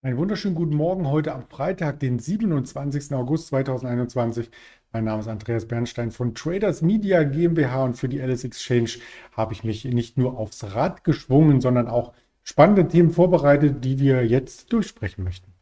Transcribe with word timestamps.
Einen 0.00 0.16
wunderschönen 0.16 0.54
guten 0.54 0.76
Morgen 0.76 1.08
heute 1.08 1.34
am 1.34 1.42
Freitag, 1.48 1.98
den 1.98 2.20
27. 2.20 3.12
August 3.14 3.48
2021. 3.48 4.48
Mein 4.92 5.02
Name 5.02 5.18
ist 5.18 5.26
Andreas 5.26 5.66
Bernstein 5.66 6.12
von 6.12 6.36
Traders 6.36 6.82
Media 6.82 7.24
GmbH 7.24 7.82
und 7.82 7.94
für 7.94 8.08
die 8.08 8.22
Alice 8.22 8.44
Exchange 8.44 8.90
habe 9.32 9.54
ich 9.54 9.64
mich 9.64 9.84
nicht 9.86 10.16
nur 10.16 10.38
aufs 10.38 10.62
Rad 10.72 11.02
geschwungen, 11.02 11.60
sondern 11.60 11.88
auch 11.88 12.12
spannende 12.44 12.86
Themen 12.86 13.10
vorbereitet, 13.10 13.84
die 13.84 13.98
wir 13.98 14.24
jetzt 14.24 14.72
durchsprechen 14.72 15.24
möchten. 15.24 15.52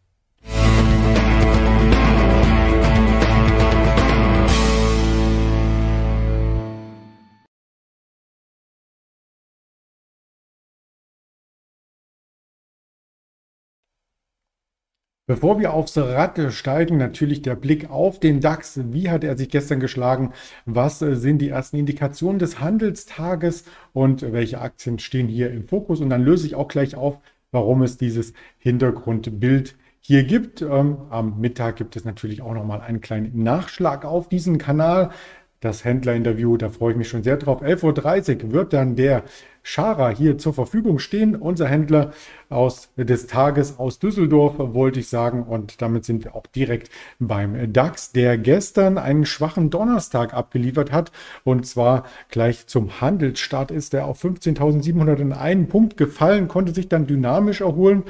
Bevor 15.28 15.58
wir 15.58 15.72
aufs 15.72 15.98
Rad 15.98 16.40
steigen, 16.52 16.98
natürlich 16.98 17.42
der 17.42 17.56
Blick 17.56 17.90
auf 17.90 18.20
den 18.20 18.40
DAX. 18.40 18.78
Wie 18.92 19.10
hat 19.10 19.24
er 19.24 19.36
sich 19.36 19.48
gestern 19.48 19.80
geschlagen? 19.80 20.32
Was 20.66 21.02
äh, 21.02 21.16
sind 21.16 21.38
die 21.38 21.48
ersten 21.48 21.78
Indikationen 21.78 22.38
des 22.38 22.60
Handelstages 22.60 23.64
und 23.92 24.22
welche 24.32 24.60
Aktien 24.60 25.00
stehen 25.00 25.26
hier 25.26 25.50
im 25.50 25.66
Fokus? 25.66 26.00
Und 26.00 26.10
dann 26.10 26.22
löse 26.22 26.46
ich 26.46 26.54
auch 26.54 26.68
gleich 26.68 26.94
auf, 26.94 27.18
warum 27.50 27.82
es 27.82 27.96
dieses 27.96 28.34
Hintergrundbild 28.58 29.74
hier 29.98 30.22
gibt. 30.22 30.62
Ähm, 30.62 30.98
am 31.10 31.40
Mittag 31.40 31.74
gibt 31.74 31.96
es 31.96 32.04
natürlich 32.04 32.40
auch 32.40 32.54
nochmal 32.54 32.80
einen 32.80 33.00
kleinen 33.00 33.42
Nachschlag 33.42 34.04
auf 34.04 34.28
diesen 34.28 34.58
Kanal. 34.58 35.10
Das 35.58 35.84
Händlerinterview, 35.84 36.56
da 36.56 36.68
freue 36.68 36.92
ich 36.92 36.98
mich 36.98 37.08
schon 37.08 37.24
sehr 37.24 37.36
drauf. 37.36 37.62
11.30 37.62 38.44
Uhr 38.44 38.52
wird 38.52 38.72
dann 38.72 38.94
der 38.94 39.24
Schara 39.68 40.10
hier 40.10 40.38
zur 40.38 40.54
Verfügung 40.54 41.00
stehen. 41.00 41.34
Unser 41.34 41.66
Händler 41.66 42.12
aus 42.48 42.90
des 42.96 43.26
Tages 43.26 43.80
aus 43.80 43.98
Düsseldorf, 43.98 44.54
wollte 44.58 45.00
ich 45.00 45.08
sagen. 45.08 45.42
Und 45.42 45.82
damit 45.82 46.04
sind 46.04 46.22
wir 46.22 46.36
auch 46.36 46.46
direkt 46.46 46.88
beim 47.18 47.72
DAX, 47.72 48.12
der 48.12 48.38
gestern 48.38 48.96
einen 48.96 49.26
schwachen 49.26 49.68
Donnerstag 49.68 50.34
abgeliefert 50.34 50.92
hat. 50.92 51.10
Und 51.42 51.66
zwar 51.66 52.04
gleich 52.30 52.68
zum 52.68 53.00
Handelsstart 53.00 53.72
ist 53.72 53.92
er 53.92 54.06
auf 54.06 54.22
15.701 54.22 55.66
Punkt 55.66 55.96
gefallen, 55.96 56.46
konnte 56.46 56.72
sich 56.72 56.88
dann 56.88 57.08
dynamisch 57.08 57.60
erholen. 57.60 58.04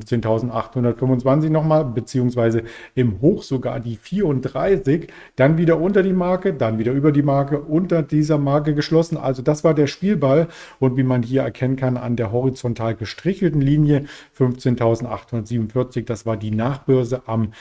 15.825 0.00 1.50
nochmal, 1.50 1.84
beziehungsweise 1.84 2.62
im 2.94 3.20
Hoch 3.20 3.42
sogar 3.42 3.80
die 3.80 3.96
34, 3.96 5.08
dann 5.36 5.58
wieder 5.58 5.80
unter 5.80 6.02
die 6.02 6.12
Marke, 6.12 6.54
dann 6.54 6.78
wieder 6.78 6.92
über 6.92 7.12
die 7.12 7.22
Marke, 7.22 7.60
unter 7.60 8.02
dieser 8.02 8.38
Marke 8.38 8.74
geschlossen. 8.74 9.16
Also 9.16 9.42
das 9.42 9.64
war 9.64 9.74
der 9.74 9.86
Spielball 9.86 10.48
und 10.78 10.96
wie 11.02 11.06
man 11.06 11.24
hier 11.24 11.42
erkennen 11.42 11.74
kann 11.74 11.96
an 11.96 12.14
der 12.14 12.30
horizontal 12.30 12.94
gestrichelten 12.94 13.60
Linie 13.60 14.04
15.847, 14.38 16.04
das 16.04 16.26
war 16.26 16.36
die 16.36 16.52
Nachbörse 16.52 17.22
am 17.26 17.52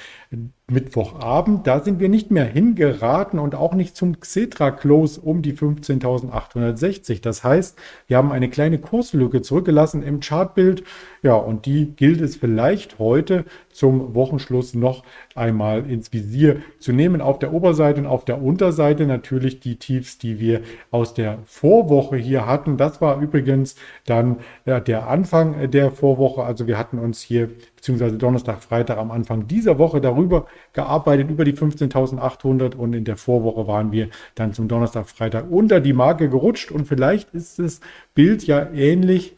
Mittwochabend. 0.69 1.65
Da 1.65 1.79
sind 1.79 1.99
wir 1.99 2.07
nicht 2.07 2.29
mehr 2.29 2.45
hingeraten 2.45 3.39
und 3.39 3.55
auch 3.55 3.73
nicht 3.73 3.97
zum 3.97 4.19
Xetra 4.19 4.69
Close 4.69 5.19
um 5.19 5.41
die 5.41 5.53
15.860. 5.53 7.21
Das 7.21 7.43
heißt, 7.43 7.79
wir 8.05 8.17
haben 8.17 8.31
eine 8.31 8.49
kleine 8.49 8.77
Kurslücke 8.77 9.41
zurückgelassen 9.41 10.03
im 10.03 10.19
Chartbild. 10.19 10.83
Ja, 11.23 11.33
und 11.33 11.65
die 11.65 11.95
gilt 11.95 12.21
es 12.21 12.35
vielleicht 12.35 12.99
heute 12.99 13.45
zum 13.73 14.15
Wochenschluss 14.15 14.73
noch 14.73 15.03
einmal 15.35 15.89
ins 15.89 16.11
Visier 16.13 16.61
zu 16.79 16.93
nehmen. 16.93 17.21
Auf 17.21 17.39
der 17.39 17.53
Oberseite 17.53 18.01
und 18.01 18.07
auf 18.07 18.25
der 18.25 18.41
Unterseite 18.41 19.05
natürlich 19.05 19.59
die 19.59 19.77
Tiefs, 19.77 20.17
die 20.17 20.39
wir 20.39 20.61
aus 20.91 21.13
der 21.13 21.39
Vorwoche 21.45 22.17
hier 22.17 22.45
hatten. 22.45 22.77
Das 22.77 23.01
war 23.01 23.19
übrigens 23.21 23.75
dann 24.05 24.37
äh, 24.65 24.81
der 24.81 25.07
Anfang 25.07 25.69
der 25.71 25.91
Vorwoche. 25.91 26.43
Also 26.43 26.67
wir 26.67 26.77
hatten 26.77 26.99
uns 26.99 27.21
hier 27.21 27.49
beziehungsweise 27.75 28.17
Donnerstag, 28.17 28.61
Freitag 28.63 28.97
am 28.99 29.09
Anfang 29.09 29.47
dieser 29.47 29.79
Woche 29.79 30.01
darüber 30.01 30.45
gearbeitet, 30.73 31.31
über 31.31 31.45
die 31.45 31.53
15.800 31.53 32.75
und 32.75 32.93
in 32.93 33.05
der 33.05 33.17
Vorwoche 33.17 33.67
waren 33.67 33.91
wir 33.91 34.09
dann 34.35 34.53
zum 34.53 34.67
Donnerstag, 34.67 35.09
Freitag 35.09 35.49
unter 35.49 35.79
die 35.79 35.93
Marke 35.93 36.29
gerutscht 36.29 36.71
und 36.71 36.85
vielleicht 36.85 37.33
ist 37.33 37.57
das 37.57 37.81
Bild 38.13 38.45
ja 38.45 38.69
ähnlich 38.71 39.35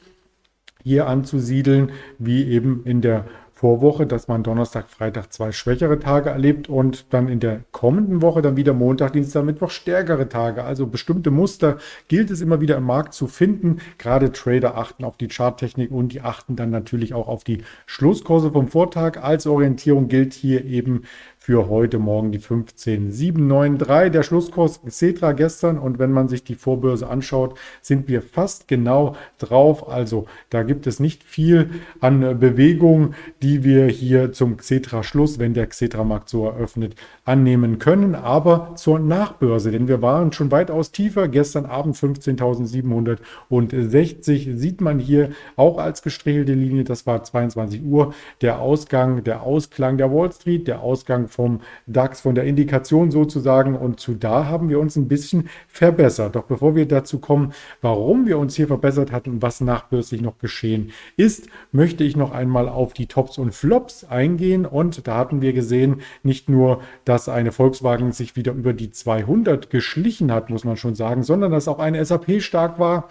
hier 0.84 1.08
anzusiedeln 1.08 1.92
wie 2.20 2.44
eben 2.50 2.84
in 2.84 3.00
der 3.00 3.26
Vorwoche, 3.56 4.08
dass 4.08 4.28
man 4.28 4.44
Donnerstag, 4.44 4.90
Freitag 4.90 5.32
zwei 5.32 5.52
schwächere 5.52 6.00
Tage 6.00 6.32
erlebt 6.32 6.70
und 6.70 7.06
dann 7.14 7.28
in 7.28 7.40
der 7.40 7.62
kommenden 7.72 8.22
Woche 8.22 8.42
dann 8.42 8.58
wieder 8.58 8.74
Montag, 8.74 9.14
Dienstag, 9.14 9.46
Mittwoch 9.46 9.70
stärkere 9.70 10.28
Tage. 10.28 10.64
Also 10.64 10.88
bestimmte 10.88 11.32
Muster 11.32 11.78
gilt 12.08 12.32
es 12.32 12.42
immer 12.42 12.62
wieder 12.62 12.78
im 12.78 12.84
Markt 12.84 13.14
zu 13.14 13.28
finden. 13.28 13.78
Gerade 14.00 14.32
Trader 14.32 14.76
achten 14.76 15.04
auf 15.06 15.18
die 15.18 15.28
Charttechnik 15.28 15.92
und 15.92 16.14
die 16.14 16.22
achten 16.22 16.56
dann 16.56 16.72
natürlich 16.72 17.14
auch 17.14 17.28
auf 17.28 17.44
die 17.44 17.64
Schlusskurse 17.86 18.52
vom 18.52 18.68
Vortag. 18.68 19.24
Als 19.24 19.46
Orientierung 19.46 20.08
gilt 20.08 20.34
hier 20.34 20.66
eben 20.66 21.04
für 21.44 21.68
heute 21.68 22.00
Morgen 22.00 22.32
die 22.32 22.40
15793. 22.40 24.14
Der 24.14 24.24
Schlusskurs 24.24 24.80
Cetra 24.88 25.34
gestern 25.34 25.78
und 25.78 26.00
wenn 26.00 26.14
man 26.14 26.30
sich 26.30 26.46
die 26.46 26.56
Vorbörse 26.56 27.10
anschaut, 27.10 27.60
sind 27.82 28.08
wir 28.08 28.22
fast 28.22 28.70
genau 28.70 29.18
drauf. 29.40 29.90
Also 29.90 30.26
da 30.50 30.64
gibt 30.64 30.88
es 30.88 31.02
nicht 31.02 31.26
viel 31.26 31.72
an 32.00 32.40
Bewegung, 32.40 33.14
die 33.42 33.66
wir 33.66 33.88
hier 33.88 34.32
zum 34.32 34.60
Cetra 34.60 35.04
Schluss, 35.04 35.38
wenn 35.38 35.54
der 35.54 35.70
Cetra 35.70 36.06
Markt 36.06 36.30
so 36.30 36.46
eröffnet, 36.46 36.96
annehmen 37.26 37.78
können. 37.78 38.16
Aber 38.16 38.72
zur 38.76 39.00
Nachbörse, 39.00 39.72
denn 39.72 39.90
wir 39.90 40.02
waren 40.02 40.32
schon 40.32 40.50
weitaus 40.50 40.94
tiefer. 40.94 41.28
Gestern 41.28 41.66
Abend 41.66 41.98
15.760 41.98 44.56
sieht 44.56 44.80
man 44.80 44.98
hier 44.98 45.32
auch 45.58 45.78
als 45.78 46.04
gestrichelte 46.04 46.54
Linie. 46.54 46.86
Das 46.86 47.06
war 47.06 47.22
22 47.22 47.84
Uhr. 47.84 48.14
Der 48.40 48.60
Ausgang, 48.60 49.26
der 49.26 49.44
Ausklang 49.44 49.98
der 49.98 50.10
Wall 50.10 50.32
Street, 50.32 50.70
der 50.70 50.80
Ausgang 50.80 51.28
vom 51.34 51.62
DAX, 51.88 52.22
von 52.22 52.36
der 52.36 52.46
Indikation 52.46 53.12
sozusagen. 53.12 53.76
Und 53.76 54.00
zu 54.00 54.14
da 54.14 54.46
haben 54.46 54.70
wir 54.70 54.80
uns 54.80 54.96
ein 54.96 55.08
bisschen 55.08 55.50
verbessert. 55.68 56.36
Doch 56.36 56.44
bevor 56.44 56.76
wir 56.76 56.88
dazu 56.88 57.20
kommen, 57.20 57.54
warum 57.82 58.26
wir 58.28 58.38
uns 58.38 58.56
hier 58.56 58.68
verbessert 58.68 59.12
hatten 59.12 59.32
und 59.32 59.42
was 59.42 59.62
nachbörslich 59.62 60.22
noch 60.22 60.38
geschehen 60.38 60.92
ist, 61.18 61.48
möchte 61.72 62.04
ich 62.04 62.16
noch 62.16 62.32
einmal 62.32 62.70
auf 62.70 62.94
die 62.94 63.08
Tops 63.08 63.38
und 63.38 63.54
Flops 63.54 64.04
eingehen. 64.04 64.66
Und 64.66 65.08
da 65.08 65.18
hatten 65.18 65.42
wir 65.42 65.54
gesehen, 65.54 66.02
nicht 66.24 66.50
nur, 66.50 66.82
dass 67.06 67.30
eine 67.30 67.52
Volkswagen 67.52 68.12
sich 68.12 68.36
wieder 68.36 68.54
über 68.54 68.74
die 68.74 68.92
200 68.92 69.70
geschlichen 69.70 70.32
hat, 70.32 70.50
muss 70.50 70.64
man 70.64 70.78
schon 70.78 70.96
sagen, 70.96 71.24
sondern 71.24 71.52
dass 71.52 71.68
auch 71.68 71.80
eine 71.80 72.04
SAP 72.04 72.42
stark 72.42 72.80
war. 72.80 73.10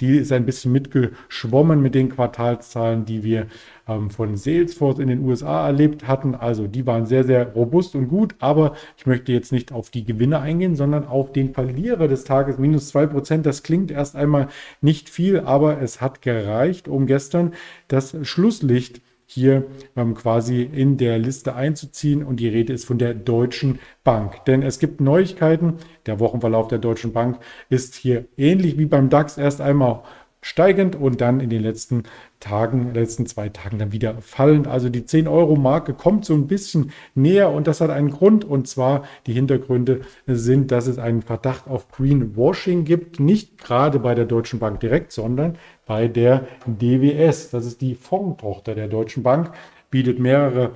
Die 0.00 0.16
ist 0.16 0.32
ein 0.32 0.44
bisschen 0.44 0.72
mitgeschwommen 0.72 1.80
mit 1.80 1.94
den 1.94 2.08
Quartalszahlen, 2.08 3.04
die 3.04 3.22
wir 3.22 3.46
ähm, 3.86 4.10
von 4.10 4.36
Salesforce 4.36 4.98
in 4.98 5.08
den 5.08 5.20
USA 5.20 5.66
erlebt 5.66 6.08
hatten. 6.08 6.34
Also 6.34 6.66
die 6.66 6.86
waren 6.86 7.06
sehr, 7.06 7.24
sehr 7.24 7.52
robust 7.52 7.94
und 7.94 8.08
gut. 8.08 8.34
Aber 8.40 8.74
ich 8.96 9.06
möchte 9.06 9.32
jetzt 9.32 9.52
nicht 9.52 9.70
auf 9.70 9.90
die 9.90 10.04
Gewinne 10.04 10.40
eingehen, 10.40 10.74
sondern 10.74 11.06
auf 11.06 11.32
den 11.32 11.54
Verlierer 11.54 12.08
des 12.08 12.24
Tages, 12.24 12.58
minus 12.58 12.94
2%. 12.94 13.42
Das 13.42 13.62
klingt 13.62 13.90
erst 13.90 14.16
einmal 14.16 14.48
nicht 14.80 15.08
viel, 15.08 15.40
aber 15.40 15.80
es 15.80 16.00
hat 16.00 16.22
gereicht, 16.22 16.88
um 16.88 17.06
gestern 17.06 17.52
das 17.86 18.16
Schlusslicht 18.22 19.00
hier 19.26 19.64
ähm, 19.96 20.14
quasi 20.14 20.62
in 20.62 20.96
der 20.96 21.18
Liste 21.18 21.54
einzuziehen. 21.54 22.22
Und 22.22 22.40
die 22.40 22.48
Rede 22.48 22.72
ist 22.72 22.84
von 22.84 22.98
der 22.98 23.14
Deutschen 23.14 23.78
Bank. 24.02 24.44
Denn 24.46 24.62
es 24.62 24.78
gibt 24.78 25.00
Neuigkeiten. 25.00 25.74
Der 26.06 26.20
Wochenverlauf 26.20 26.68
der 26.68 26.78
Deutschen 26.78 27.12
Bank 27.12 27.38
ist 27.68 27.94
hier 27.94 28.26
ähnlich 28.36 28.78
wie 28.78 28.86
beim 28.86 29.08
DAX 29.08 29.38
erst 29.38 29.60
einmal 29.60 30.02
steigend 30.44 30.94
und 30.94 31.22
dann 31.22 31.40
in 31.40 31.48
den 31.48 31.62
letzten 31.62 32.02
Tagen, 32.38 32.92
letzten 32.92 33.24
zwei 33.24 33.48
Tagen 33.48 33.78
dann 33.78 33.92
wieder 33.92 34.16
fallend. 34.20 34.66
Also 34.66 34.90
die 34.90 35.00
10-Euro-Marke 35.00 35.94
kommt 35.94 36.26
so 36.26 36.34
ein 36.34 36.46
bisschen 36.46 36.92
näher 37.14 37.50
und 37.50 37.66
das 37.66 37.80
hat 37.80 37.88
einen 37.88 38.10
Grund 38.10 38.44
und 38.44 38.68
zwar 38.68 39.04
die 39.26 39.32
Hintergründe 39.32 40.02
sind, 40.26 40.70
dass 40.70 40.86
es 40.86 40.98
einen 40.98 41.22
Verdacht 41.22 41.66
auf 41.66 41.88
Greenwashing 41.90 42.84
gibt, 42.84 43.20
nicht 43.20 43.56
gerade 43.56 43.98
bei 43.98 44.14
der 44.14 44.26
Deutschen 44.26 44.58
Bank 44.58 44.80
direkt, 44.80 45.12
sondern 45.12 45.56
bei 45.86 46.08
der 46.08 46.46
DWS. 46.66 47.48
Das 47.48 47.64
ist 47.64 47.80
die 47.80 47.94
Fondtochter 47.94 48.74
der 48.74 48.88
Deutschen 48.88 49.22
Bank, 49.22 49.50
bietet 49.90 50.18
mehrere 50.18 50.72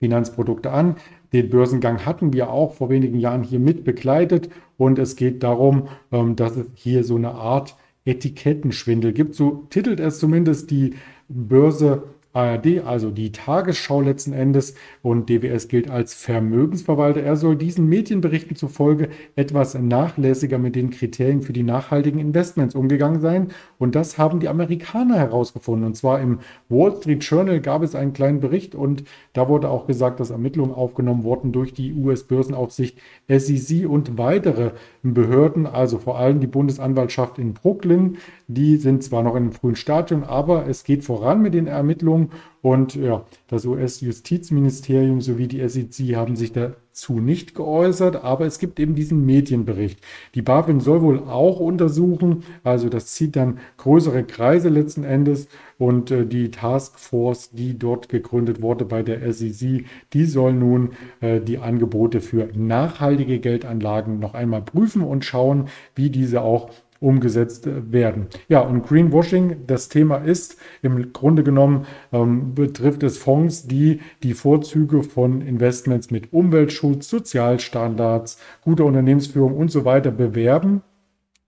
Finanzprodukte 0.00 0.70
an. 0.70 0.96
Den 1.32 1.48
Börsengang 1.48 2.04
hatten 2.04 2.34
wir 2.34 2.50
auch 2.50 2.74
vor 2.74 2.90
wenigen 2.90 3.18
Jahren 3.18 3.42
hier 3.42 3.58
mit 3.58 3.84
begleitet 3.84 4.50
und 4.76 4.98
es 4.98 5.16
geht 5.16 5.42
darum, 5.42 5.88
ähm, 6.12 6.36
dass 6.36 6.56
es 6.56 6.66
hier 6.74 7.04
so 7.04 7.16
eine 7.16 7.30
Art 7.30 7.74
Etikettenschwindel 8.04 9.12
gibt. 9.12 9.34
So 9.34 9.66
titelt 9.70 10.00
es 10.00 10.18
zumindest 10.18 10.70
die 10.70 10.94
Börse 11.28 12.11
ARD, 12.32 12.84
also 12.84 13.10
die 13.10 13.32
Tagesschau 13.32 14.00
letzten 14.00 14.32
Endes. 14.32 14.74
Und 15.02 15.28
DWS 15.28 15.68
gilt 15.68 15.90
als 15.90 16.14
Vermögensverwalter. 16.14 17.22
Er 17.22 17.36
soll 17.36 17.56
diesen 17.56 17.88
Medienberichten 17.88 18.56
zufolge 18.56 19.08
etwas 19.36 19.74
nachlässiger 19.74 20.58
mit 20.58 20.76
den 20.76 20.90
Kriterien 20.90 21.42
für 21.42 21.52
die 21.52 21.62
nachhaltigen 21.62 22.20
Investments 22.20 22.74
umgegangen 22.74 23.20
sein. 23.20 23.48
Und 23.78 23.94
das 23.94 24.18
haben 24.18 24.40
die 24.40 24.48
Amerikaner 24.48 25.16
herausgefunden. 25.16 25.86
Und 25.86 25.96
zwar 25.96 26.20
im 26.20 26.38
Wall 26.68 26.96
Street 26.96 27.24
Journal 27.24 27.60
gab 27.60 27.82
es 27.82 27.94
einen 27.94 28.12
kleinen 28.12 28.40
Bericht 28.40 28.74
und 28.74 29.04
da 29.32 29.48
wurde 29.48 29.68
auch 29.68 29.86
gesagt, 29.86 30.20
dass 30.20 30.30
Ermittlungen 30.30 30.74
aufgenommen 30.74 31.24
wurden 31.24 31.52
durch 31.52 31.74
die 31.74 31.92
US-Börsenaufsicht 31.92 32.98
SEC 33.28 33.88
und 33.88 34.18
weitere 34.18 34.72
Behörden, 35.02 35.66
also 35.66 35.98
vor 35.98 36.18
allem 36.18 36.40
die 36.40 36.46
Bundesanwaltschaft 36.46 37.38
in 37.38 37.54
Brooklyn. 37.54 38.18
Die 38.48 38.76
sind 38.76 39.02
zwar 39.02 39.22
noch 39.22 39.34
in 39.34 39.44
einem 39.44 39.52
frühen 39.52 39.76
Stadium, 39.76 40.24
aber 40.24 40.66
es 40.66 40.84
geht 40.84 41.04
voran 41.04 41.42
mit 41.42 41.54
den 41.54 41.66
Ermittlungen 41.66 42.21
Entwicklung 42.22 42.30
und 42.62 42.94
ja, 42.94 43.24
das 43.48 43.66
US-Justizministerium 43.66 45.20
sowie 45.20 45.48
die 45.48 45.68
SEC 45.68 46.14
haben 46.14 46.36
sich 46.36 46.52
dazu 46.52 47.18
nicht 47.18 47.56
geäußert, 47.56 48.22
aber 48.22 48.46
es 48.46 48.60
gibt 48.60 48.78
eben 48.78 48.94
diesen 48.94 49.26
Medienbericht. 49.26 49.98
Die 50.36 50.42
BaFin 50.42 50.78
soll 50.78 51.02
wohl 51.02 51.18
auch 51.18 51.58
untersuchen, 51.58 52.44
also 52.62 52.88
das 52.88 53.06
zieht 53.06 53.34
dann 53.34 53.58
größere 53.78 54.22
Kreise 54.22 54.68
letzten 54.68 55.02
Endes 55.02 55.48
und 55.76 56.12
äh, 56.12 56.24
die 56.24 56.52
Taskforce, 56.52 57.50
die 57.50 57.76
dort 57.76 58.08
gegründet 58.08 58.62
wurde 58.62 58.84
bei 58.84 59.02
der 59.02 59.32
SEC, 59.32 59.84
die 60.12 60.24
soll 60.24 60.52
nun 60.52 60.90
äh, 61.20 61.40
die 61.40 61.58
Angebote 61.58 62.20
für 62.20 62.48
nachhaltige 62.54 63.40
Geldanlagen 63.40 64.20
noch 64.20 64.34
einmal 64.34 64.62
prüfen 64.62 65.02
und 65.02 65.24
schauen, 65.24 65.66
wie 65.96 66.10
diese 66.10 66.42
auch 66.42 66.70
umgesetzt 67.02 67.68
werden. 67.90 68.28
Ja, 68.48 68.60
und 68.60 68.86
Greenwashing, 68.86 69.66
das 69.66 69.88
Thema 69.88 70.16
ist 70.16 70.56
im 70.82 71.12
Grunde 71.12 71.42
genommen, 71.42 71.86
ähm, 72.12 72.54
betrifft 72.54 73.02
es 73.02 73.18
Fonds, 73.18 73.66
die 73.66 74.00
die 74.22 74.34
Vorzüge 74.34 75.02
von 75.02 75.42
Investments 75.42 76.10
mit 76.10 76.32
Umweltschutz, 76.32 77.08
Sozialstandards, 77.08 78.38
guter 78.62 78.84
Unternehmensführung 78.84 79.56
und 79.56 79.70
so 79.70 79.84
weiter 79.84 80.10
bewerben 80.10 80.82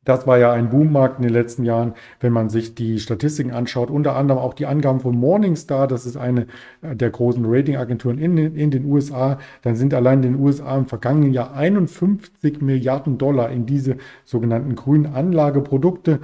das 0.04 0.26
war 0.26 0.38
ja 0.38 0.52
ein 0.52 0.70
Boommarkt 0.70 1.18
in 1.18 1.22
den 1.22 1.32
letzten 1.32 1.64
Jahren, 1.64 1.94
wenn 2.20 2.32
man 2.32 2.50
sich 2.50 2.74
die 2.74 2.98
Statistiken 2.98 3.52
anschaut. 3.52 3.90
Unter 3.90 4.16
anderem 4.16 4.40
auch 4.40 4.54
die 4.54 4.66
Angaben 4.66 5.00
von 5.00 5.16
Morningstar, 5.16 5.88
das 5.88 6.06
ist 6.06 6.16
eine 6.16 6.46
der 6.82 7.10
großen 7.10 7.44
Ratingagenturen 7.46 8.18
in, 8.18 8.36
in 8.36 8.70
den 8.70 8.84
USA. 8.84 9.38
Dann 9.62 9.76
sind 9.76 9.94
allein 9.94 10.22
in 10.22 10.34
den 10.34 10.42
USA 10.42 10.76
im 10.76 10.86
vergangenen 10.86 11.32
Jahr 11.32 11.54
51 11.54 12.60
Milliarden 12.60 13.18
Dollar 13.18 13.50
in 13.50 13.66
diese 13.66 13.96
sogenannten 14.24 14.74
grünen 14.74 15.06
Anlageprodukte 15.06 16.20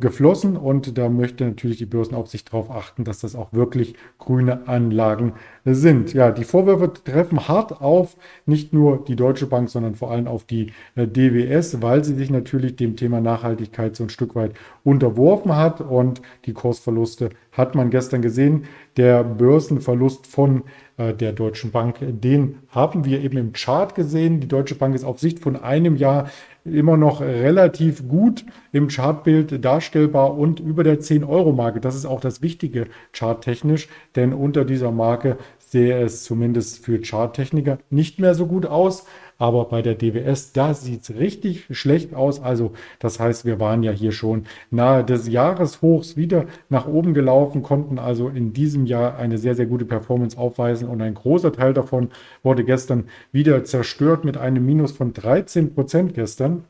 geflossen 0.00 0.56
und 0.56 0.96
da 0.98 1.08
möchte 1.08 1.44
natürlich 1.44 1.78
die 1.78 1.86
Börsenaufsicht 1.86 2.48
darauf 2.48 2.70
achten, 2.70 3.04
dass 3.04 3.20
das 3.20 3.36
auch 3.36 3.52
wirklich 3.52 3.94
grüne 4.18 4.66
Anlagen 4.66 5.34
sind. 5.64 6.12
Ja, 6.12 6.30
die 6.30 6.44
Vorwürfe 6.44 6.92
treffen 6.92 7.48
hart 7.48 7.80
auf, 7.80 8.16
nicht 8.46 8.72
nur 8.72 9.04
die 9.04 9.16
Deutsche 9.16 9.46
Bank, 9.46 9.68
sondern 9.70 9.94
vor 9.94 10.10
allem 10.10 10.26
auf 10.26 10.44
die 10.44 10.72
äh, 10.96 11.06
DWS, 11.06 11.82
weil 11.82 12.04
sie 12.04 12.14
sich 12.14 12.30
natürlich 12.30 12.76
dem 12.76 12.96
Thema 12.96 13.20
Nachhaltigkeit 13.20 13.96
so 13.96 14.04
ein 14.04 14.10
Stück 14.10 14.34
weit 14.34 14.52
unterworfen 14.82 15.56
hat 15.56 15.80
und 15.80 16.22
die 16.46 16.52
Kursverluste 16.52 17.30
hat 17.54 17.74
man 17.74 17.90
gestern 17.90 18.20
gesehen. 18.20 18.64
Der 18.96 19.24
Börsenverlust 19.24 20.26
von 20.26 20.64
äh, 20.96 21.14
der 21.14 21.32
Deutschen 21.32 21.70
Bank, 21.70 21.96
den 22.00 22.58
haben 22.68 23.04
wir 23.04 23.20
eben 23.22 23.38
im 23.38 23.52
Chart 23.52 23.94
gesehen. 23.94 24.40
Die 24.40 24.48
Deutsche 24.48 24.74
Bank 24.74 24.94
ist 24.94 25.04
auf 25.04 25.18
Sicht 25.18 25.40
von 25.40 25.56
einem 25.56 25.96
Jahr 25.96 26.28
immer 26.64 26.96
noch 26.96 27.20
relativ 27.20 28.08
gut 28.08 28.44
im 28.72 28.88
Chartbild 28.88 29.64
darstellbar 29.64 30.36
und 30.36 30.60
über 30.60 30.82
der 30.82 31.00
10-Euro-Marke. 31.00 31.80
Das 31.80 31.94
ist 31.94 32.06
auch 32.06 32.20
das 32.20 32.42
Wichtige 32.42 32.86
charttechnisch, 33.12 33.88
denn 34.16 34.32
unter 34.32 34.64
dieser 34.64 34.90
Marke 34.90 35.36
sehe 35.74 36.00
es 36.00 36.22
zumindest 36.22 36.84
für 36.84 37.00
Charttechniker 37.00 37.78
nicht 37.90 38.20
mehr 38.20 38.36
so 38.36 38.46
gut 38.46 38.64
aus. 38.64 39.06
Aber 39.38 39.64
bei 39.64 39.82
der 39.82 39.96
DWS, 39.96 40.52
da 40.52 40.72
sieht 40.72 41.02
es 41.02 41.16
richtig 41.16 41.66
schlecht 41.76 42.14
aus. 42.14 42.40
Also 42.40 42.74
das 43.00 43.18
heißt, 43.18 43.44
wir 43.44 43.58
waren 43.58 43.82
ja 43.82 43.90
hier 43.90 44.12
schon 44.12 44.44
nahe 44.70 45.02
des 45.02 45.26
Jahreshochs 45.26 46.16
wieder 46.16 46.46
nach 46.68 46.86
oben 46.86 47.12
gelaufen, 47.12 47.64
konnten 47.64 47.98
also 47.98 48.28
in 48.28 48.52
diesem 48.52 48.86
Jahr 48.86 49.16
eine 49.16 49.36
sehr, 49.36 49.56
sehr 49.56 49.66
gute 49.66 49.84
Performance 49.84 50.38
aufweisen. 50.38 50.88
Und 50.88 51.02
ein 51.02 51.14
großer 51.14 51.52
Teil 51.52 51.74
davon 51.74 52.10
wurde 52.44 52.62
gestern 52.62 53.08
wieder 53.32 53.64
zerstört 53.64 54.24
mit 54.24 54.36
einem 54.36 54.64
Minus 54.64 54.92
von 54.92 55.12
13 55.12 55.74
Prozent 55.74 56.14
gestern. 56.14 56.62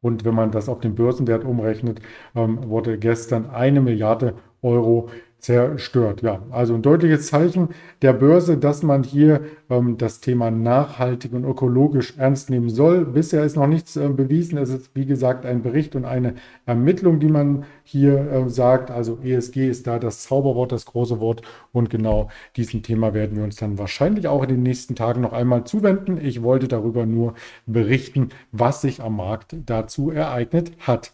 Und 0.00 0.24
wenn 0.24 0.34
man 0.34 0.50
das 0.50 0.70
auf 0.70 0.80
den 0.80 0.94
Börsenwert 0.94 1.44
umrechnet, 1.44 2.00
ähm, 2.34 2.70
wurde 2.70 2.96
gestern 2.96 3.50
eine 3.50 3.82
Milliarde 3.82 4.32
Euro 4.62 5.10
zerstört. 5.42 6.22
Ja, 6.22 6.40
also 6.50 6.74
ein 6.74 6.82
deutliches 6.82 7.26
Zeichen 7.26 7.70
der 8.00 8.12
Börse, 8.12 8.56
dass 8.56 8.84
man 8.84 9.02
hier 9.02 9.42
ähm, 9.68 9.98
das 9.98 10.20
Thema 10.20 10.52
nachhaltig 10.52 11.32
und 11.32 11.44
ökologisch 11.44 12.14
ernst 12.16 12.48
nehmen 12.48 12.70
soll. 12.70 13.04
Bisher 13.04 13.42
ist 13.42 13.56
noch 13.56 13.66
nichts 13.66 13.96
äh, 13.96 14.08
bewiesen. 14.08 14.56
Es 14.56 14.70
ist, 14.70 14.94
wie 14.94 15.04
gesagt, 15.04 15.44
ein 15.44 15.62
Bericht 15.62 15.96
und 15.96 16.04
eine 16.04 16.36
Ermittlung, 16.64 17.18
die 17.18 17.26
man 17.26 17.64
hier 17.82 18.18
äh, 18.30 18.48
sagt. 18.48 18.92
Also 18.92 19.18
ESG 19.20 19.68
ist 19.68 19.88
da 19.88 19.98
das 19.98 20.22
Zauberwort, 20.22 20.70
das 20.70 20.86
große 20.86 21.18
Wort. 21.18 21.42
Und 21.72 21.90
genau 21.90 22.28
diesem 22.56 22.84
Thema 22.84 23.12
werden 23.12 23.36
wir 23.36 23.42
uns 23.42 23.56
dann 23.56 23.78
wahrscheinlich 23.78 24.28
auch 24.28 24.44
in 24.44 24.48
den 24.48 24.62
nächsten 24.62 24.94
Tagen 24.94 25.22
noch 25.22 25.32
einmal 25.32 25.64
zuwenden. 25.64 26.24
Ich 26.24 26.44
wollte 26.44 26.68
darüber 26.68 27.04
nur 27.04 27.34
berichten, 27.66 28.28
was 28.52 28.80
sich 28.80 29.02
am 29.02 29.16
Markt 29.16 29.56
dazu 29.66 30.12
ereignet 30.12 30.70
hat. 30.78 31.12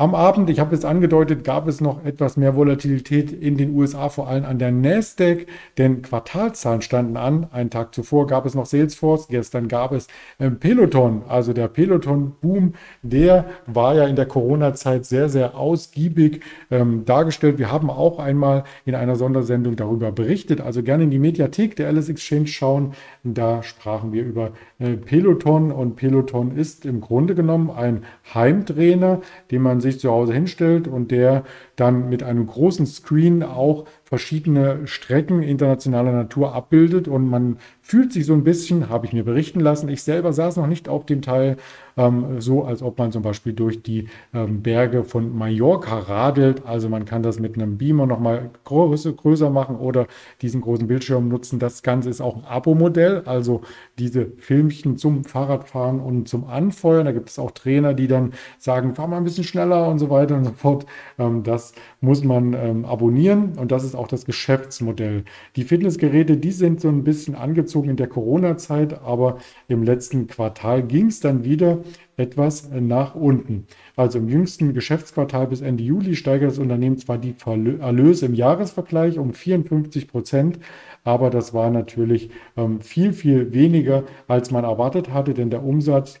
Am 0.00 0.14
Abend, 0.14 0.48
ich 0.48 0.60
habe 0.60 0.76
es 0.76 0.84
angedeutet, 0.84 1.42
gab 1.42 1.66
es 1.66 1.80
noch 1.80 2.04
etwas 2.04 2.36
mehr 2.36 2.54
Volatilität 2.54 3.32
in 3.32 3.56
den 3.56 3.74
USA, 3.74 4.08
vor 4.10 4.28
allem 4.28 4.44
an 4.44 4.60
der 4.60 4.70
Nasdaq, 4.70 5.48
denn 5.76 6.02
Quartalzahlen 6.02 6.82
standen 6.82 7.16
an. 7.16 7.48
Einen 7.50 7.70
Tag 7.70 7.92
zuvor 7.96 8.28
gab 8.28 8.46
es 8.46 8.54
noch 8.54 8.66
Salesforce, 8.66 9.26
gestern 9.26 9.66
gab 9.66 9.90
es 9.90 10.06
ähm, 10.38 10.60
Peloton, 10.60 11.22
also 11.26 11.52
der 11.52 11.66
Peloton-Boom, 11.66 12.74
der 13.02 13.46
war 13.66 13.96
ja 13.96 14.04
in 14.04 14.14
der 14.14 14.26
Corona-Zeit 14.26 15.04
sehr, 15.04 15.28
sehr 15.28 15.56
ausgiebig 15.56 16.44
ähm, 16.70 17.04
dargestellt. 17.04 17.58
Wir 17.58 17.72
haben 17.72 17.90
auch 17.90 18.20
einmal 18.20 18.62
in 18.84 18.94
einer 18.94 19.16
Sondersendung 19.16 19.74
darüber 19.74 20.12
berichtet, 20.12 20.60
also 20.60 20.84
gerne 20.84 21.02
in 21.02 21.10
die 21.10 21.18
Mediathek 21.18 21.74
der 21.74 21.88
Alice 21.88 22.08
Exchange 22.08 22.46
schauen. 22.46 22.92
Da 23.24 23.64
sprachen 23.64 24.12
wir 24.12 24.22
über 24.22 24.52
äh, 24.78 24.90
Peloton 24.90 25.72
und 25.72 25.96
Peloton 25.96 26.56
ist 26.56 26.86
im 26.86 27.00
Grunde 27.00 27.34
genommen 27.34 27.68
ein 27.70 28.04
Heimtrainer, 28.32 29.22
den 29.50 29.62
man 29.62 29.80
sich 29.80 29.87
zu 29.96 30.10
Hause 30.10 30.34
hinstellt 30.34 30.88
und 30.88 31.10
der 31.10 31.44
dann 31.76 32.08
mit 32.08 32.22
einem 32.22 32.46
großen 32.46 32.86
Screen 32.86 33.42
auch 33.42 33.86
verschiedene 34.08 34.86
Strecken 34.86 35.42
internationaler 35.42 36.12
Natur 36.12 36.54
abbildet 36.54 37.08
und 37.08 37.28
man 37.28 37.58
fühlt 37.82 38.10
sich 38.10 38.24
so 38.24 38.32
ein 38.32 38.42
bisschen, 38.42 38.88
habe 38.88 39.04
ich 39.04 39.12
mir 39.12 39.22
berichten 39.22 39.60
lassen, 39.60 39.90
ich 39.90 40.02
selber 40.02 40.32
saß 40.32 40.56
noch 40.56 40.66
nicht 40.66 40.88
auf 40.88 41.04
dem 41.04 41.20
Teil, 41.20 41.58
ähm, 41.98 42.40
so 42.40 42.64
als 42.64 42.82
ob 42.82 42.96
man 42.96 43.12
zum 43.12 43.22
Beispiel 43.22 43.52
durch 43.52 43.82
die 43.82 44.08
ähm, 44.32 44.62
Berge 44.62 45.04
von 45.04 45.36
Mallorca 45.36 45.98
radelt. 45.98 46.64
Also 46.64 46.88
man 46.88 47.04
kann 47.04 47.22
das 47.22 47.38
mit 47.38 47.56
einem 47.56 47.76
Beamer 47.76 48.06
nochmal 48.06 48.50
größer, 48.64 49.12
größer 49.12 49.50
machen 49.50 49.76
oder 49.76 50.06
diesen 50.40 50.62
großen 50.62 50.86
Bildschirm 50.86 51.28
nutzen. 51.28 51.58
Das 51.58 51.82
Ganze 51.82 52.08
ist 52.08 52.22
auch 52.22 52.36
ein 52.36 52.44
Abo-Modell, 52.44 53.22
also 53.26 53.62
diese 53.98 54.26
Filmchen 54.38 54.96
zum 54.96 55.24
Fahrradfahren 55.24 56.00
und 56.00 56.28
zum 56.28 56.46
Anfeuern. 56.46 57.04
Da 57.04 57.12
gibt 57.12 57.28
es 57.28 57.38
auch 57.38 57.50
Trainer, 57.50 57.92
die 57.92 58.06
dann 58.06 58.32
sagen, 58.58 58.94
fahr 58.94 59.08
mal 59.08 59.18
ein 59.18 59.24
bisschen 59.24 59.44
schneller 59.44 59.88
und 59.88 59.98
so 59.98 60.08
weiter 60.08 60.36
und 60.36 60.44
so 60.44 60.52
fort. 60.52 60.86
Ähm, 61.18 61.42
das 61.42 61.74
muss 62.00 62.24
man 62.24 62.54
ähm, 62.54 62.84
abonnieren 62.84 63.58
und 63.58 63.72
das 63.72 63.84
ist 63.84 63.96
auch 63.98 64.08
das 64.08 64.24
Geschäftsmodell. 64.24 65.24
Die 65.56 65.64
Fitnessgeräte, 65.64 66.36
die 66.36 66.52
sind 66.52 66.80
so 66.80 66.88
ein 66.88 67.04
bisschen 67.04 67.34
angezogen 67.34 67.90
in 67.90 67.96
der 67.96 68.06
Corona-Zeit, 68.06 69.02
aber 69.02 69.38
im 69.68 69.82
letzten 69.82 70.26
Quartal 70.26 70.82
ging 70.82 71.06
es 71.06 71.20
dann 71.20 71.44
wieder 71.44 71.80
etwas 72.16 72.70
nach 72.70 73.14
unten. 73.14 73.66
Also 73.96 74.18
im 74.18 74.28
jüngsten 74.28 74.74
Geschäftsquartal 74.74 75.46
bis 75.46 75.60
Ende 75.60 75.84
Juli 75.84 76.16
steigert 76.16 76.50
das 76.50 76.58
Unternehmen 76.58 76.98
zwar 76.98 77.18
die 77.18 77.34
Erlöse 77.80 78.26
im 78.26 78.34
Jahresvergleich 78.34 79.18
um 79.18 79.34
54 79.34 80.08
Prozent, 80.08 80.58
aber 81.04 81.30
das 81.30 81.54
war 81.54 81.70
natürlich 81.70 82.30
ähm, 82.56 82.80
viel, 82.80 83.12
viel 83.12 83.52
weniger, 83.52 84.04
als 84.26 84.50
man 84.50 84.64
erwartet 84.64 85.12
hatte, 85.12 85.34
denn 85.34 85.50
der 85.50 85.62
Umsatz 85.62 86.20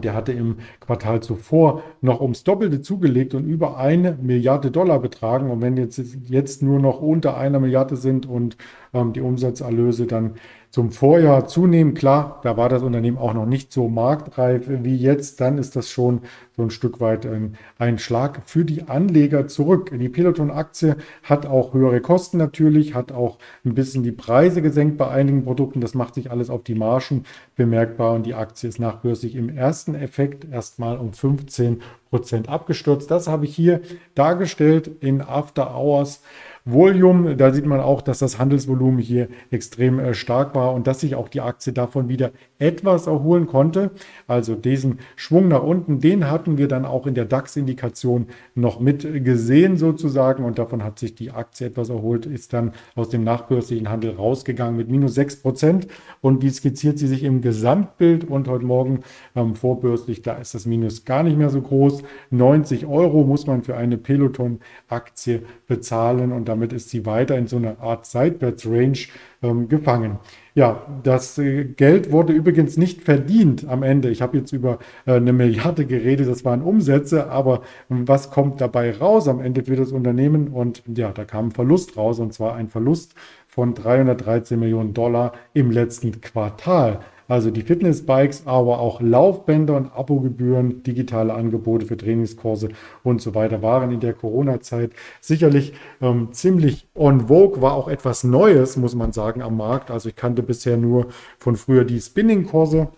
der 0.00 0.14
hatte 0.14 0.32
im 0.32 0.56
Quartal 0.80 1.20
zuvor 1.20 1.82
noch 2.00 2.20
ums 2.20 2.44
Doppelte 2.44 2.80
zugelegt 2.82 3.34
und 3.34 3.44
über 3.44 3.76
eine 3.76 4.18
Milliarde 4.20 4.70
Dollar 4.70 4.98
betragen. 4.98 5.50
Und 5.50 5.60
wenn 5.62 5.76
jetzt, 5.76 6.00
jetzt 6.28 6.62
nur 6.62 6.78
noch 6.78 7.00
unter 7.00 7.36
einer 7.36 7.60
Milliarde 7.60 7.96
sind 7.96 8.26
und 8.26 8.56
ähm, 8.92 9.12
die 9.12 9.20
Umsatzerlöse 9.20 10.06
dann 10.06 10.34
zum 10.74 10.90
Vorjahr 10.90 11.46
zunehmen. 11.46 11.94
Klar, 11.94 12.40
da 12.42 12.56
war 12.56 12.68
das 12.68 12.82
Unternehmen 12.82 13.16
auch 13.16 13.32
noch 13.32 13.46
nicht 13.46 13.72
so 13.72 13.88
marktreif 13.88 14.64
wie 14.66 14.96
jetzt. 14.96 15.40
Dann 15.40 15.56
ist 15.56 15.76
das 15.76 15.88
schon 15.88 16.22
so 16.56 16.64
ein 16.64 16.70
Stück 16.70 17.00
weit 17.00 17.26
ein, 17.26 17.56
ein 17.78 17.96
Schlag 17.96 18.42
für 18.44 18.64
die 18.64 18.88
Anleger 18.88 19.46
zurück. 19.46 19.92
Die 19.96 20.08
Peloton-Aktie 20.08 20.96
hat 21.22 21.46
auch 21.46 21.74
höhere 21.74 22.00
Kosten 22.00 22.38
natürlich, 22.38 22.92
hat 22.92 23.12
auch 23.12 23.38
ein 23.64 23.76
bisschen 23.76 24.02
die 24.02 24.10
Preise 24.10 24.62
gesenkt 24.62 24.98
bei 24.98 25.06
einigen 25.06 25.44
Produkten. 25.44 25.80
Das 25.80 25.94
macht 25.94 26.14
sich 26.14 26.32
alles 26.32 26.50
auf 26.50 26.64
die 26.64 26.74
Margen 26.74 27.22
bemerkbar 27.54 28.12
und 28.12 28.26
die 28.26 28.34
Aktie 28.34 28.68
ist 28.68 28.80
nachbörslich 28.80 29.36
im 29.36 29.56
ersten 29.56 29.94
Effekt 29.94 30.44
erstmal 30.50 30.98
um 30.98 31.12
15 31.12 31.82
Prozent 32.10 32.48
abgestürzt. 32.48 33.12
Das 33.12 33.28
habe 33.28 33.44
ich 33.44 33.54
hier 33.54 33.80
dargestellt 34.16 34.90
in 34.98 35.20
After 35.20 35.72
Hours. 35.72 36.20
Volume, 36.66 37.36
da 37.36 37.52
sieht 37.52 37.66
man 37.66 37.80
auch, 37.80 38.00
dass 38.00 38.20
das 38.20 38.38
Handelsvolumen 38.38 38.98
hier 38.98 39.28
extrem 39.50 39.98
äh, 39.98 40.14
stark 40.14 40.54
war 40.54 40.72
und 40.72 40.86
dass 40.86 41.00
sich 41.00 41.14
auch 41.14 41.28
die 41.28 41.42
Aktie 41.42 41.74
davon 41.74 42.08
wieder 42.08 42.30
etwas 42.58 43.06
erholen 43.06 43.46
konnte. 43.46 43.90
Also 44.26 44.54
diesen 44.54 45.00
Schwung 45.14 45.48
nach 45.48 45.62
unten, 45.62 46.00
den 46.00 46.30
hatten 46.30 46.56
wir 46.56 46.66
dann 46.66 46.86
auch 46.86 47.06
in 47.06 47.12
der 47.12 47.26
DAX-Indikation 47.26 48.28
noch 48.54 48.80
mit 48.80 49.02
gesehen 49.24 49.76
sozusagen 49.76 50.42
und 50.42 50.58
davon 50.58 50.82
hat 50.82 50.98
sich 50.98 51.14
die 51.14 51.32
Aktie 51.32 51.66
etwas 51.66 51.90
erholt, 51.90 52.24
ist 52.24 52.54
dann 52.54 52.72
aus 52.94 53.10
dem 53.10 53.24
nachbörslichen 53.24 53.90
Handel 53.90 54.12
rausgegangen 54.12 54.78
mit 54.78 54.88
minus 54.88 55.16
6 55.16 55.42
Prozent 55.42 55.88
und 56.22 56.42
wie 56.42 56.48
skizziert 56.48 56.98
sie 56.98 57.08
sich 57.08 57.24
im 57.24 57.42
Gesamtbild 57.42 58.24
und 58.24 58.48
heute 58.48 58.64
Morgen 58.64 59.00
ähm, 59.36 59.54
vorbörslich, 59.54 60.22
da 60.22 60.36
ist 60.36 60.54
das 60.54 60.64
Minus 60.64 61.04
gar 61.04 61.24
nicht 61.24 61.36
mehr 61.36 61.50
so 61.50 61.60
groß. 61.60 62.04
90 62.30 62.86
Euro 62.86 63.22
muss 63.24 63.46
man 63.46 63.62
für 63.62 63.76
eine 63.76 63.98
Peloton-Aktie 63.98 65.42
bezahlen 65.66 66.32
und 66.32 66.53
Damit 66.54 66.72
ist 66.72 66.90
sie 66.90 67.04
weiter 67.04 67.36
in 67.36 67.48
so 67.48 67.56
einer 67.56 67.80
Art 67.80 68.06
Seitwärts-Range 68.06 68.96
ähm, 69.42 69.68
gefangen. 69.68 70.20
Ja, 70.54 70.86
das 71.02 71.36
äh, 71.36 71.64
Geld 71.64 72.12
wurde 72.12 72.32
übrigens 72.32 72.76
nicht 72.76 73.02
verdient 73.02 73.66
am 73.66 73.82
Ende. 73.82 74.08
Ich 74.08 74.22
habe 74.22 74.38
jetzt 74.38 74.52
über 74.52 74.78
äh, 75.04 75.14
eine 75.14 75.32
Milliarde 75.32 75.84
geredet, 75.84 76.28
das 76.28 76.44
waren 76.44 76.62
Umsätze, 76.62 77.28
aber 77.28 77.62
ähm, 77.90 78.06
was 78.06 78.30
kommt 78.30 78.60
dabei 78.60 78.96
raus 78.96 79.26
am 79.26 79.40
Ende 79.40 79.64
für 79.64 79.74
das 79.74 79.90
Unternehmen? 79.90 80.46
Und 80.46 80.84
ja, 80.86 81.10
da 81.10 81.24
kam 81.24 81.46
ein 81.48 81.50
Verlust 81.50 81.96
raus, 81.96 82.20
und 82.20 82.32
zwar 82.32 82.54
ein 82.54 82.68
Verlust 82.68 83.16
von 83.48 83.74
313 83.74 84.56
Millionen 84.56 84.94
Dollar 84.94 85.32
im 85.54 85.72
letzten 85.72 86.20
Quartal. 86.20 87.00
Also 87.26 87.50
die 87.50 87.62
Fitnessbikes, 87.62 88.46
aber 88.46 88.80
auch 88.80 89.00
Laufbänder 89.00 89.76
und 89.76 89.92
Abogebühren, 89.94 90.82
digitale 90.82 91.32
Angebote 91.32 91.86
für 91.86 91.96
Trainingskurse 91.96 92.68
und 93.02 93.22
so 93.22 93.34
weiter 93.34 93.62
waren 93.62 93.90
in 93.92 94.00
der 94.00 94.12
Corona-Zeit 94.12 94.90
sicherlich 95.20 95.72
ähm, 96.02 96.28
ziemlich 96.32 96.86
on 96.94 97.28
vogue, 97.28 97.62
war 97.62 97.72
auch 97.72 97.88
etwas 97.88 98.24
Neues, 98.24 98.76
muss 98.76 98.94
man 98.94 99.12
sagen, 99.12 99.40
am 99.40 99.56
Markt. 99.56 99.90
Also 99.90 100.10
ich 100.10 100.16
kannte 100.16 100.42
bisher 100.42 100.76
nur 100.76 101.06
von 101.38 101.56
früher 101.56 101.84
die 101.84 102.00
Spinning-Kurse. 102.00 102.88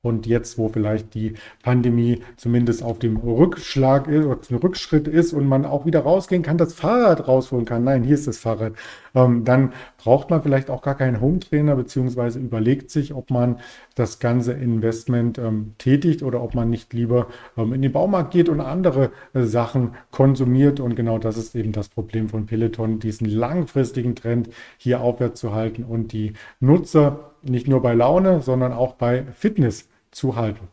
Und 0.00 0.28
jetzt, 0.28 0.58
wo 0.58 0.68
vielleicht 0.68 1.14
die 1.14 1.34
Pandemie 1.64 2.22
zumindest 2.36 2.84
auf 2.84 3.00
dem 3.00 3.16
Rückschlag 3.16 4.06
ist, 4.06 4.26
oder 4.26 4.38
ein 4.48 4.54
Rückschritt 4.54 5.08
ist 5.08 5.32
und 5.32 5.44
man 5.44 5.64
auch 5.64 5.86
wieder 5.86 6.00
rausgehen 6.00 6.44
kann, 6.44 6.56
das 6.56 6.72
Fahrrad 6.72 7.26
rausholen 7.26 7.64
kann. 7.64 7.82
Nein, 7.82 8.04
hier 8.04 8.14
ist 8.14 8.28
das 8.28 8.38
Fahrrad. 8.38 8.74
Ähm, 9.16 9.44
dann 9.44 9.72
braucht 9.96 10.30
man 10.30 10.40
vielleicht 10.40 10.70
auch 10.70 10.82
gar 10.82 10.94
keinen 10.94 11.20
Home-Trainer, 11.20 11.74
beziehungsweise 11.74 12.38
überlegt 12.38 12.92
sich, 12.92 13.12
ob 13.12 13.30
man 13.30 13.58
das 13.96 14.20
ganze 14.20 14.52
Investment 14.52 15.36
ähm, 15.38 15.74
tätigt 15.78 16.22
oder 16.22 16.44
ob 16.44 16.54
man 16.54 16.70
nicht 16.70 16.92
lieber 16.92 17.26
ähm, 17.56 17.72
in 17.72 17.82
den 17.82 17.90
Baumarkt 17.90 18.30
geht 18.30 18.48
und 18.48 18.60
andere 18.60 19.10
äh, 19.34 19.42
Sachen 19.42 19.96
konsumiert. 20.12 20.78
Und 20.78 20.94
genau 20.94 21.18
das 21.18 21.36
ist 21.36 21.56
eben 21.56 21.72
das 21.72 21.88
Problem 21.88 22.28
von 22.28 22.46
Peloton, 22.46 23.00
diesen 23.00 23.28
langfristigen 23.28 24.14
Trend 24.14 24.48
hier 24.76 25.00
aufwärts 25.00 25.40
zu 25.40 25.52
halten 25.52 25.82
und 25.82 26.12
die 26.12 26.34
Nutzer 26.60 27.32
nicht 27.42 27.68
nur 27.68 27.82
bei 27.82 27.94
Laune, 27.94 28.40
sondern 28.40 28.72
auch 28.72 28.94
bei 28.94 29.24
Fitness 29.32 29.88
zu 30.10 30.36
halten. 30.36 30.68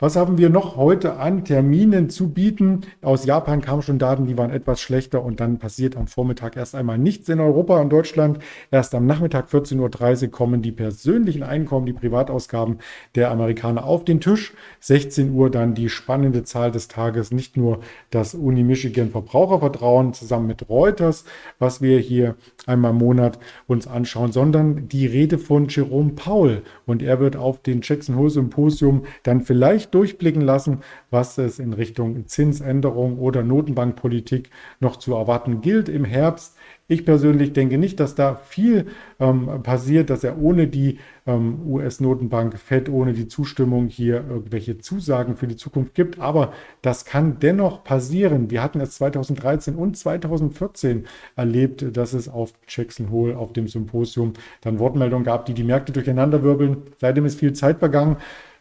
Was 0.00 0.14
haben 0.14 0.38
wir 0.38 0.48
noch 0.48 0.76
heute 0.76 1.16
an 1.16 1.44
Terminen 1.44 2.08
zu 2.08 2.28
bieten? 2.28 2.82
Aus 3.02 3.24
Japan 3.24 3.60
kamen 3.60 3.82
schon 3.82 3.98
Daten, 3.98 4.26
die 4.26 4.38
waren 4.38 4.52
etwas 4.52 4.80
schlechter 4.80 5.24
und 5.24 5.40
dann 5.40 5.58
passiert 5.58 5.96
am 5.96 6.06
Vormittag 6.06 6.56
erst 6.56 6.76
einmal 6.76 6.98
nichts 6.98 7.28
in 7.28 7.40
Europa 7.40 7.80
und 7.80 7.90
Deutschland. 7.90 8.38
Erst 8.70 8.94
am 8.94 9.06
Nachmittag 9.06 9.48
14.30 9.48 10.22
Uhr 10.26 10.30
kommen 10.30 10.62
die 10.62 10.70
persönlichen 10.70 11.42
Einkommen, 11.42 11.84
die 11.84 11.92
Privatausgaben 11.92 12.78
der 13.16 13.32
Amerikaner 13.32 13.82
auf 13.82 14.04
den 14.04 14.20
Tisch. 14.20 14.52
16 14.78 15.32
Uhr 15.32 15.50
dann 15.50 15.74
die 15.74 15.88
spannende 15.88 16.44
Zahl 16.44 16.70
des 16.70 16.86
Tages, 16.86 17.32
nicht 17.32 17.56
nur 17.56 17.80
das 18.10 18.36
Uni 18.36 18.62
Michigan 18.62 19.10
Verbrauchervertrauen 19.10 20.12
zusammen 20.12 20.46
mit 20.46 20.68
Reuters, 20.68 21.24
was 21.58 21.82
wir 21.82 21.98
hier 21.98 22.36
einmal 22.66 22.92
im 22.92 22.98
Monat 22.98 23.40
uns 23.66 23.88
anschauen, 23.88 24.30
sondern 24.30 24.88
die 24.88 25.06
Rede 25.06 25.38
von 25.38 25.66
Jerome 25.66 26.12
Paul 26.12 26.62
und 26.86 27.02
er 27.02 27.18
wird 27.18 27.34
auf 27.34 27.60
den 27.62 27.80
Jackson 27.82 28.14
Hole 28.14 28.30
Symposium 28.30 29.02
dann 29.24 29.40
vielleicht 29.40 29.87
durchblicken 29.90 30.42
lassen, 30.42 30.78
was 31.10 31.38
es 31.38 31.58
in 31.58 31.72
Richtung 31.72 32.26
Zinsänderung 32.26 33.18
oder 33.18 33.42
Notenbankpolitik 33.42 34.50
noch 34.80 34.96
zu 34.96 35.14
erwarten 35.14 35.60
gilt 35.60 35.88
im 35.88 36.04
Herbst. 36.04 36.56
Ich 36.90 37.04
persönlich 37.04 37.52
denke 37.52 37.76
nicht, 37.76 38.00
dass 38.00 38.14
da 38.14 38.36
viel 38.36 38.86
ähm, 39.20 39.62
passiert, 39.62 40.08
dass 40.08 40.24
er 40.24 40.40
ohne 40.40 40.68
die 40.68 40.98
ähm, 41.26 41.60
US-Notenbank 41.66 42.58
Fed, 42.58 42.88
ohne 42.88 43.12
die 43.12 43.28
Zustimmung 43.28 43.88
hier 43.88 44.24
irgendwelche 44.26 44.78
Zusagen 44.78 45.36
für 45.36 45.46
die 45.46 45.56
Zukunft 45.56 45.94
gibt. 45.94 46.18
Aber 46.18 46.54
das 46.80 47.04
kann 47.04 47.40
dennoch 47.40 47.84
passieren. 47.84 48.50
Wir 48.50 48.62
hatten 48.62 48.80
es 48.80 48.92
2013 48.92 49.74
und 49.74 49.98
2014 49.98 51.04
erlebt, 51.36 51.94
dass 51.94 52.14
es 52.14 52.26
auf 52.26 52.54
Jackson 52.66 53.10
Hole, 53.10 53.36
auf 53.36 53.52
dem 53.52 53.68
Symposium, 53.68 54.32
dann 54.62 54.78
Wortmeldungen 54.78 55.24
gab, 55.24 55.44
die 55.44 55.52
die 55.52 55.64
Märkte 55.64 55.92
durcheinanderwirbeln. 55.92 56.84
Seitdem 56.98 57.26
ist 57.26 57.38
viel 57.38 57.52
Zeit 57.52 57.80
vergangen 57.80 58.16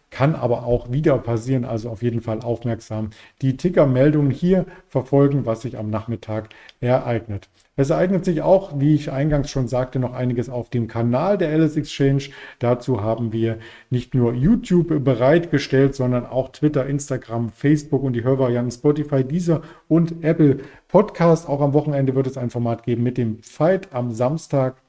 kann 0.10 0.36
aber 0.36 0.66
auch 0.66 0.92
wieder 0.92 1.18
passieren. 1.18 1.66
Also 1.66 1.90
auf 1.90 2.02
jeden 2.02 2.22
Fall 2.22 2.42
aufmerksam 2.42 3.10
die 3.42 3.58
Ticker-Meldungen 3.58 4.32
hier 4.32 4.66
verfolgen, 4.88 5.46
was 5.46 5.62
sich 5.62 5.78
am 5.78 5.90
Nachmittag 5.90 6.50
ereignet. 6.80 7.50
Es 7.80 7.92
ereignet 7.92 8.26
sich 8.26 8.42
auch, 8.42 8.80
wie 8.80 8.96
ich 8.96 9.12
eingangs 9.12 9.52
schon 9.52 9.68
sagte, 9.68 10.00
noch 10.00 10.14
einiges 10.14 10.50
auf 10.50 10.72
dem 10.72 10.88
Kanal 10.88 11.38
der 11.38 11.50
Alice 11.50 11.78
Exchange. 11.78 12.30
Dazu 12.58 13.04
haben 13.04 13.32
wir 13.32 13.60
nicht 13.92 14.16
nur 14.16 14.34
YouTube 14.34 15.04
bereitgestellt, 15.04 15.94
sondern 15.94 16.26
auch 16.26 16.50
Twitter, 16.50 16.88
Instagram, 16.88 17.50
Facebook 17.50 18.02
und 18.02 18.14
die 18.14 18.24
Hörvarianten 18.24 18.72
Spotify, 18.72 19.24
dieser 19.24 19.62
und 19.88 20.24
Apple 20.24 20.58
Podcast. 20.88 21.48
Auch 21.48 21.62
am 21.62 21.74
Wochenende 21.74 22.16
wird 22.16 22.26
es 22.26 22.38
ein 22.38 22.50
Format 22.50 22.82
geben 22.82 23.04
mit 23.04 23.20
dem 23.20 23.44
Fight 23.44 23.94
am 23.94 24.12
Samstag 24.12 24.82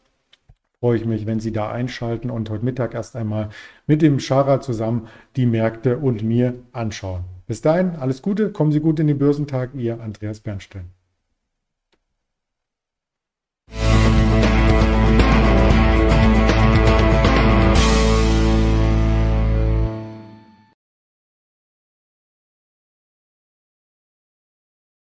freue 0.81 0.97
ich 0.97 1.05
mich, 1.05 1.27
wenn 1.27 1.41
Sie 1.41 1.53
da 1.53 1.71
einschalten 1.71 2.31
und 2.31 2.51
heute 2.51 2.65
Mittag 2.65 2.95
erst 2.95 3.17
einmal 3.17 3.49
mit 3.87 4.03
dem 4.03 4.21
Schara 4.21 4.61
zusammen 4.61 5.09
die 5.37 5.47
Märkte 5.47 5.99
und 5.99 6.23
mir 6.23 6.55
anschauen. 6.73 7.25
Bis 7.47 7.63
dahin, 7.63 7.97
alles 7.97 8.23
Gute, 8.23 8.53
kommen 8.53 8.73
Sie 8.73 8.81
gut 8.81 9.01
in 9.01 9.07
den 9.07 9.19
Börsentag, 9.19 9.71
Ihr 9.75 10.01
Andreas 10.01 10.41
Bernstein. 10.41 10.91